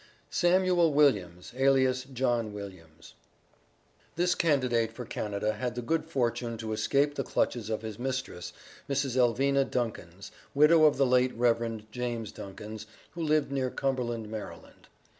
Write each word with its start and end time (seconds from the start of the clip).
SAMUEL 0.31 0.93
WILLIAMS, 0.95 1.53
ALIAS 1.55 2.05
JOHN 2.05 2.53
WILLIAMS. 2.53 3.13
This 4.15 4.33
candidate 4.33 4.91
for 4.91 5.05
Canada 5.05 5.53
had 5.53 5.75
the 5.75 5.83
good 5.83 6.05
fortune 6.05 6.57
to 6.57 6.73
escape 6.73 7.13
the 7.13 7.23
clutches 7.23 7.69
of 7.69 7.83
his 7.83 7.99
mistress, 7.99 8.51
Mrs. 8.89 9.15
Elvina 9.15 9.63
Duncans, 9.63 10.31
widow 10.55 10.85
of 10.85 10.97
the 10.97 11.05
late 11.05 11.35
Rev. 11.35 11.85
James 11.91 12.31
Duncans, 12.31 12.87
who 13.11 13.21
lived 13.21 13.51
near 13.51 13.69
Cumberland, 13.69 14.25
Md. 14.29 14.71